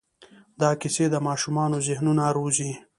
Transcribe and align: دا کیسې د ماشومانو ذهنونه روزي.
دا 0.61 0.69
کیسې 0.81 1.05
د 1.09 1.15
ماشومانو 1.27 1.77
ذهنونه 1.87 2.23
روزي. 2.37 2.71